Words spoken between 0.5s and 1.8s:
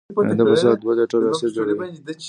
ساعت دوه لیټره اسید جوړوي.